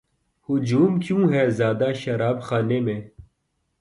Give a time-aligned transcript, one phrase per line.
[0.49, 3.01] ہجوم کیوں ہے زیادہ شراب خانے میں